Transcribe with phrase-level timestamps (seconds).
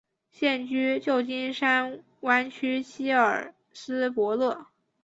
[0.31, 4.65] 现居旧金山湾区希尔斯伯勒。